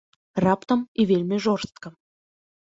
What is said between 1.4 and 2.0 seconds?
жорстка.